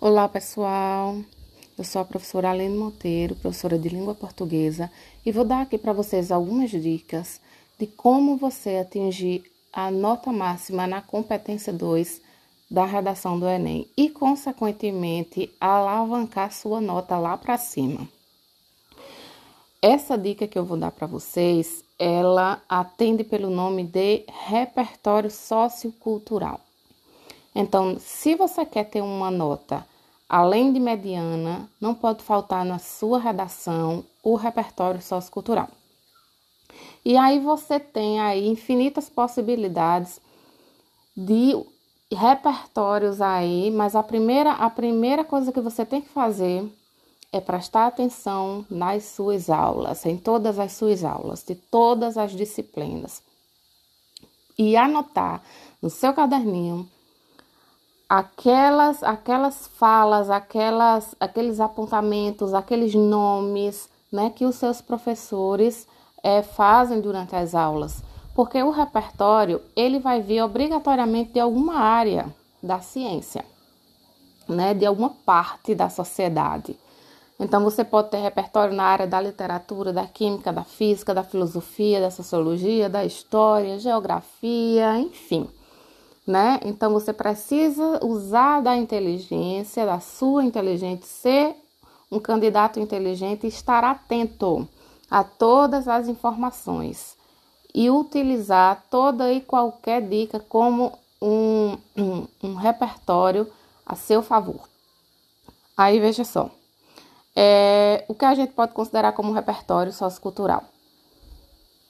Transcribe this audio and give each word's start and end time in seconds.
Olá, 0.00 0.28
pessoal. 0.28 1.16
Eu 1.76 1.82
sou 1.82 2.00
a 2.00 2.04
professora 2.04 2.52
Aline 2.52 2.78
Monteiro, 2.78 3.34
professora 3.34 3.76
de 3.76 3.88
língua 3.88 4.14
portuguesa, 4.14 4.88
e 5.26 5.32
vou 5.32 5.44
dar 5.44 5.62
aqui 5.62 5.76
para 5.76 5.92
vocês 5.92 6.30
algumas 6.30 6.70
dicas 6.70 7.40
de 7.76 7.88
como 7.88 8.36
você 8.36 8.76
atingir 8.76 9.42
a 9.72 9.90
nota 9.90 10.30
máxima 10.30 10.86
na 10.86 11.02
competência 11.02 11.72
2 11.72 12.20
da 12.70 12.84
redação 12.84 13.40
do 13.40 13.48
Enem 13.48 13.88
e, 13.96 14.08
consequentemente, 14.08 15.50
alavancar 15.60 16.52
sua 16.52 16.80
nota 16.80 17.18
lá 17.18 17.36
para 17.36 17.58
cima. 17.58 18.08
Essa 19.82 20.16
dica 20.16 20.46
que 20.46 20.56
eu 20.56 20.64
vou 20.64 20.78
dar 20.78 20.92
para 20.92 21.08
vocês, 21.08 21.82
ela 21.98 22.62
atende 22.68 23.24
pelo 23.24 23.50
nome 23.50 23.82
de 23.82 24.24
repertório 24.46 25.28
sociocultural. 25.28 26.67
Então, 27.60 27.98
se 27.98 28.36
você 28.36 28.64
quer 28.64 28.84
ter 28.84 29.02
uma 29.02 29.32
nota 29.32 29.84
além 30.28 30.72
de 30.72 30.78
mediana, 30.78 31.68
não 31.80 31.92
pode 31.92 32.22
faltar 32.22 32.64
na 32.64 32.78
sua 32.78 33.18
redação 33.18 34.04
o 34.22 34.36
repertório 34.36 35.02
sociocultural. 35.02 35.66
E 37.04 37.16
aí 37.16 37.40
você 37.40 37.80
tem 37.80 38.20
aí 38.20 38.46
infinitas 38.46 39.08
possibilidades 39.08 40.20
de 41.16 41.60
repertórios 42.12 43.20
aí, 43.20 43.72
mas 43.72 43.96
a 43.96 44.04
primeira 44.04 44.52
a 44.52 44.70
primeira 44.70 45.24
coisa 45.24 45.50
que 45.50 45.60
você 45.60 45.84
tem 45.84 46.00
que 46.00 46.10
fazer 46.10 46.64
é 47.32 47.40
prestar 47.40 47.88
atenção 47.88 48.64
nas 48.70 49.02
suas 49.02 49.50
aulas, 49.50 50.06
em 50.06 50.16
todas 50.16 50.60
as 50.60 50.74
suas 50.74 51.02
aulas, 51.02 51.42
de 51.42 51.56
todas 51.56 52.16
as 52.16 52.30
disciplinas. 52.30 53.20
E 54.56 54.76
anotar 54.76 55.42
no 55.82 55.90
seu 55.90 56.14
caderninho 56.14 56.88
aquelas 58.08 59.02
aquelas 59.02 59.68
falas, 59.68 60.30
aquelas 60.30 61.14
aqueles 61.20 61.60
apontamentos, 61.60 62.54
aqueles 62.54 62.94
nomes, 62.94 63.88
né, 64.10 64.30
que 64.30 64.46
os 64.46 64.56
seus 64.56 64.80
professores 64.80 65.86
é, 66.22 66.42
fazem 66.42 67.00
durante 67.00 67.36
as 67.36 67.54
aulas, 67.54 68.02
porque 68.34 68.62
o 68.62 68.70
repertório 68.70 69.60
ele 69.76 69.98
vai 69.98 70.22
vir 70.22 70.42
obrigatoriamente 70.42 71.32
de 71.32 71.40
alguma 71.40 71.74
área 71.74 72.34
da 72.62 72.80
ciência, 72.80 73.44
né, 74.48 74.72
de 74.72 74.86
alguma 74.86 75.10
parte 75.10 75.74
da 75.74 75.90
sociedade. 75.90 76.78
Então 77.38 77.62
você 77.62 77.84
pode 77.84 78.10
ter 78.10 78.16
repertório 78.16 78.74
na 78.74 78.84
área 78.84 79.06
da 79.06 79.20
literatura, 79.20 79.92
da 79.92 80.06
química, 80.06 80.52
da 80.52 80.64
física, 80.64 81.14
da 81.14 81.22
filosofia, 81.22 82.00
da 82.00 82.10
sociologia, 82.10 82.88
da 82.88 83.04
história, 83.04 83.78
geografia, 83.78 84.98
enfim 84.98 85.48
né? 86.28 86.60
Então 86.62 86.92
você 86.92 87.10
precisa 87.10 88.04
usar 88.04 88.60
da 88.60 88.76
inteligência, 88.76 89.86
da 89.86 89.98
sua 89.98 90.44
inteligência, 90.44 91.06
ser 91.06 91.56
um 92.12 92.20
candidato 92.20 92.78
inteligente 92.78 93.44
e 93.44 93.48
estar 93.48 93.82
atento 93.82 94.68
a 95.10 95.24
todas 95.24 95.88
as 95.88 96.06
informações 96.06 97.16
e 97.74 97.88
utilizar 97.88 98.84
toda 98.90 99.32
e 99.32 99.40
qualquer 99.40 100.02
dica 100.02 100.38
como 100.38 100.92
um, 101.20 101.78
um, 101.96 102.26
um 102.42 102.54
repertório 102.54 103.50
a 103.86 103.96
seu 103.96 104.22
favor. 104.22 104.68
Aí 105.74 105.98
veja 105.98 106.24
só, 106.24 106.50
é, 107.34 108.04
o 108.06 108.14
que 108.14 108.26
a 108.26 108.34
gente 108.34 108.52
pode 108.52 108.72
considerar 108.72 109.12
como 109.12 109.32
repertório 109.32 109.92
sociocultural? 109.92 110.62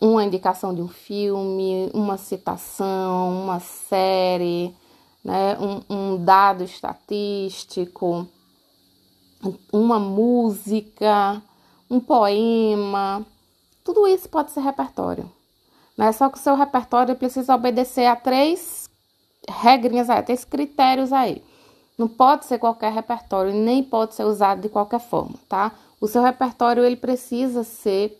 Uma 0.00 0.24
indicação 0.24 0.74
de 0.74 0.80
um 0.80 0.88
filme, 0.88 1.90
uma 1.92 2.16
citação, 2.16 3.42
uma 3.42 3.60
série, 3.60 4.74
né, 5.22 5.56
um, 5.58 5.94
um 5.94 6.24
dado 6.24 6.64
estatístico, 6.64 8.26
uma 9.72 9.98
música, 9.98 11.42
um 11.90 12.00
poema, 12.00 13.26
tudo 13.84 14.06
isso 14.06 14.28
pode 14.28 14.52
ser 14.52 14.60
repertório. 14.60 15.30
Né? 15.96 16.12
Só 16.12 16.30
que 16.30 16.38
o 16.38 16.40
seu 16.40 16.54
repertório 16.54 17.14
precisa 17.16 17.54
obedecer 17.54 18.06
a 18.06 18.16
três 18.16 18.88
regrinhas 19.48 20.08
aí, 20.08 20.22
três 20.22 20.44
critérios 20.44 21.12
aí. 21.12 21.42
Não 21.98 22.08
pode 22.08 22.46
ser 22.46 22.58
qualquer 22.58 22.92
repertório, 22.92 23.52
nem 23.52 23.82
pode 23.82 24.14
ser 24.14 24.24
usado 24.24 24.62
de 24.62 24.68
qualquer 24.70 25.00
forma, 25.00 25.34
tá? 25.48 25.72
O 26.00 26.06
seu 26.06 26.22
repertório 26.22 26.82
ele 26.82 26.96
precisa 26.96 27.62
ser 27.62 28.18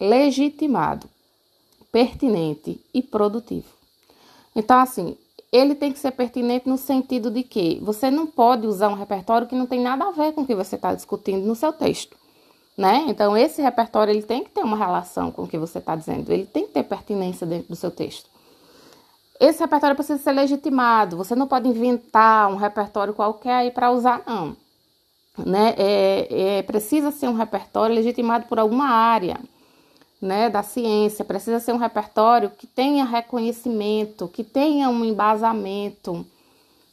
legitimado, 0.00 1.08
pertinente 1.90 2.80
e 2.92 3.02
produtivo. 3.02 3.66
Então, 4.54 4.78
assim, 4.78 5.16
ele 5.52 5.74
tem 5.74 5.92
que 5.92 5.98
ser 5.98 6.10
pertinente 6.10 6.68
no 6.68 6.76
sentido 6.76 7.30
de 7.30 7.42
que 7.42 7.78
você 7.82 8.10
não 8.10 8.26
pode 8.26 8.66
usar 8.66 8.88
um 8.88 8.94
repertório 8.94 9.46
que 9.46 9.54
não 9.54 9.66
tem 9.66 9.80
nada 9.80 10.06
a 10.06 10.10
ver 10.10 10.32
com 10.32 10.42
o 10.42 10.46
que 10.46 10.54
você 10.54 10.76
está 10.76 10.94
discutindo 10.94 11.46
no 11.46 11.54
seu 11.54 11.72
texto, 11.72 12.16
né? 12.76 13.04
Então, 13.08 13.36
esse 13.36 13.62
repertório 13.62 14.12
ele 14.12 14.22
tem 14.22 14.44
que 14.44 14.50
ter 14.50 14.62
uma 14.62 14.76
relação 14.76 15.30
com 15.30 15.42
o 15.42 15.48
que 15.48 15.58
você 15.58 15.78
está 15.78 15.94
dizendo, 15.94 16.32
ele 16.32 16.46
tem 16.46 16.66
que 16.66 16.72
ter 16.72 16.82
pertinência 16.82 17.46
dentro 17.46 17.68
do 17.68 17.76
seu 17.76 17.90
texto. 17.90 18.28
Esse 19.38 19.60
repertório 19.60 19.94
precisa 19.94 20.22
ser 20.22 20.32
legitimado, 20.32 21.16
você 21.16 21.34
não 21.34 21.46
pode 21.46 21.68
inventar 21.68 22.50
um 22.50 22.56
repertório 22.56 23.14
qualquer 23.14 23.54
aí 23.54 23.70
para 23.70 23.90
usar, 23.90 24.22
não. 24.26 24.56
Né? 25.38 25.74
É, 25.76 26.58
é, 26.58 26.62
precisa 26.62 27.10
ser 27.10 27.28
um 27.28 27.34
repertório 27.34 27.94
legitimado 27.94 28.46
por 28.46 28.58
alguma 28.58 28.86
área 28.88 29.38
né, 30.20 30.48
da 30.48 30.62
ciência, 30.62 31.24
precisa 31.24 31.60
ser 31.60 31.72
um 31.72 31.78
repertório 31.78 32.50
que 32.50 32.66
tenha 32.66 33.04
reconhecimento, 33.04 34.28
que 34.28 34.42
tenha 34.42 34.88
um 34.88 35.04
embasamento, 35.04 36.26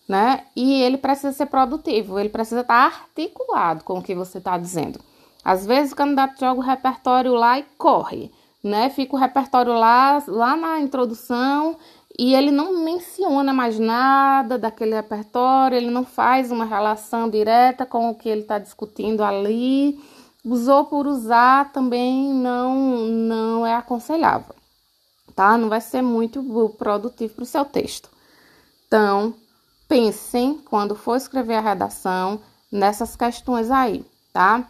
né? 0.07 0.44
E 0.56 0.81
ele 0.81 0.97
precisa 0.97 1.31
ser 1.31 1.45
produtivo, 1.45 2.19
ele 2.19 2.29
precisa 2.29 2.62
estar 2.62 2.85
articulado 2.85 3.83
com 3.83 4.00
o 4.00 4.03
que 4.03 4.13
você 4.13 4.39
está 4.39 4.57
dizendo. 4.57 5.00
Às 5.44 5.66
vezes 5.66 5.94
o 5.94 5.95
candidato 5.95 6.39
joga 6.39 6.59
o 6.59 6.63
repertório 6.63 7.33
lá 7.33 7.59
e 7.59 7.66
corre, 7.78 8.31
né? 8.63 8.89
Fica 8.89 9.16
o 9.16 9.19
repertório 9.19 9.73
lá, 9.73 10.22
lá 10.28 10.56
na 10.56 10.79
introdução 10.79 11.78
e 12.17 12.35
ele 12.35 12.51
não 12.51 12.83
menciona 12.83 13.51
mais 13.53 13.79
nada 13.79 14.57
daquele 14.57 14.94
repertório, 14.94 15.78
ele 15.78 15.89
não 15.89 16.06
faz 16.06 16.51
uma 16.51 16.66
relação 16.66 17.29
direta 17.29 17.85
com 17.85 18.09
o 18.09 18.16
que 18.16 18.29
ele 18.29 18.41
está 18.41 18.59
discutindo 18.59 19.23
ali 19.23 20.00
Usou 20.46 20.86
por 20.86 21.08
usar 21.08 21.72
também 21.72 22.34
não, 22.34 23.08
não 23.08 23.66
é 23.66 23.76
aconselhável, 23.76 24.54
tá? 25.34 25.58
Não 25.58 25.70
vai 25.70 25.80
ser 25.80 26.02
muito 26.02 26.44
produtivo 26.78 27.36
para 27.36 27.44
o 27.44 27.46
seu 27.46 27.64
texto. 27.64 28.09
Então, 28.86 29.34
pensem 29.88 30.59
quando 30.70 30.96
for 30.96 31.16
escrever 31.16 31.56
a 31.56 31.62
redação 31.62 32.42
nessas 32.72 33.16
questões 33.16 33.72
aí, 33.72 34.06
tá? 34.34 34.68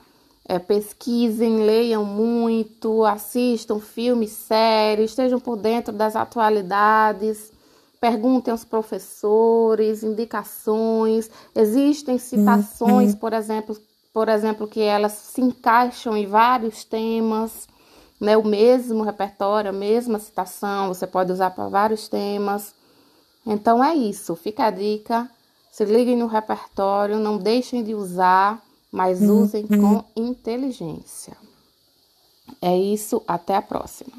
É, 0.48 0.60
pesquisem, 0.60 1.66
leiam 1.66 2.06
muito, 2.06 3.04
assistam 3.06 3.80
filmes, 3.80 4.32
séries, 4.32 5.12
estejam 5.12 5.40
por 5.40 5.56
dentro 5.56 5.94
das 5.94 6.16
atualidades, 6.16 7.52
perguntem 8.00 8.52
aos 8.52 8.66
professores, 8.66 10.04
indicações. 10.04 11.32
Existem 11.56 12.18
citações, 12.18 13.14
uhum. 13.14 13.20
por 13.20 13.34
exemplo, 13.34 13.76
por 14.14 14.30
exemplo, 14.30 14.68
que 14.68 14.80
elas 14.80 15.14
se 15.14 15.42
encaixam 15.42 16.16
em 16.16 16.28
vários 16.28 16.84
temas, 16.84 17.68
né? 18.22 18.38
O 18.38 18.46
mesmo 18.46 19.04
repertório, 19.04 19.70
a 19.70 19.74
mesma 19.74 20.20
citação, 20.20 20.88
você 20.88 21.08
pode 21.08 21.32
usar 21.32 21.50
para 21.52 21.68
vários 21.68 22.08
temas. 22.08 22.76
Então 23.46 23.84
é 23.84 23.96
isso, 23.96 24.36
fica 24.36 24.66
a 24.66 24.72
dica. 24.72 25.30
Se 25.72 25.84
liguem 25.84 26.16
no 26.16 26.28
repertório, 26.28 27.18
não 27.18 27.38
deixem 27.38 27.84
de 27.84 27.96
usar, 27.96 28.64
mas 28.92 29.22
uhum. 29.22 29.42
usem 29.42 29.66
com 29.66 30.04
inteligência. 30.16 31.36
É 32.62 32.78
isso, 32.78 33.24
até 33.28 33.56
a 33.56 33.62
próxima. 33.62 34.14